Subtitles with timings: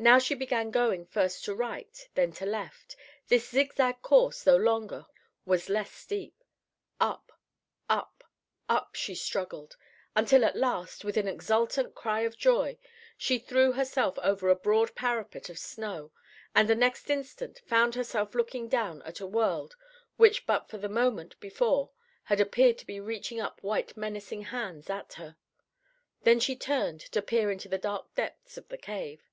[0.00, 2.94] Now she began going first to right, then to left.
[3.26, 5.06] This zig zag course, though longer,
[5.44, 6.44] was less steep.
[7.00, 9.76] Up—up—up she struggled,
[10.14, 12.78] until at last, with an exultant cry of joy,
[13.16, 16.12] she threw herself over a broad parapet of snow
[16.54, 19.74] and the next instant found herself looking down at a world
[20.16, 21.90] which but the moment before
[22.22, 25.36] had appeared to be reaching up white menacing hands at her.
[26.22, 29.24] Then she turned to peer into the dark depths of the cave.